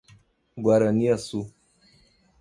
[0.63, 1.39] Guaraniaçu